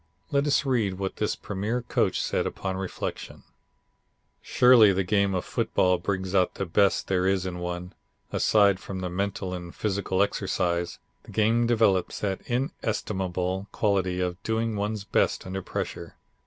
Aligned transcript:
Let 0.31 0.47
us 0.47 0.65
read 0.65 0.95
what 0.95 1.17
this 1.17 1.35
premier 1.35 1.83
coach 1.83 2.19
says 2.19 2.47
upon 2.47 2.75
reflection: 2.75 3.43
"Surely 4.41 4.91
the 4.91 5.03
game 5.03 5.35
of 5.35 5.45
football 5.45 5.99
brings 5.99 6.33
out 6.33 6.55
the 6.55 6.65
best 6.65 7.07
there 7.07 7.27
is 7.27 7.45
in 7.45 7.59
one. 7.59 7.93
Aside 8.31 8.79
from 8.79 9.01
the 9.01 9.11
mental 9.11 9.53
and 9.53 9.75
physical 9.75 10.23
exercise, 10.23 10.97
the 11.25 11.31
game 11.31 11.67
develops 11.67 12.19
that 12.21 12.41
inestimable 12.47 13.67
quality 13.71 14.19
of 14.21 14.41
doing 14.41 14.75
one's 14.75 15.03
best 15.03 15.45
under 15.45 15.61
pressure. 15.61 16.15